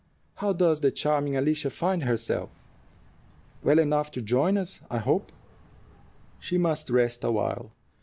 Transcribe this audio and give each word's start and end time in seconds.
"How 0.37 0.51
does 0.51 0.81
the 0.81 0.89
charming 0.89 1.37
Alicia 1.37 1.69
find 1.69 2.05
herself? 2.05 2.49
Well 3.61 3.77
enough 3.77 4.09
to 4.13 4.21
join 4.23 4.57
us, 4.57 4.81
I 4.89 4.97
hope." 4.97 5.31
"She 6.39 6.57
must 6.57 6.89
rest 6.89 7.23
awhile. 7.23 7.69